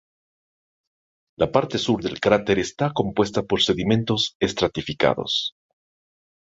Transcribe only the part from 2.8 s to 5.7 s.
compuesta por sedimentos estratificados.